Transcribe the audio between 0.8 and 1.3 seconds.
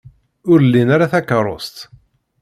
ara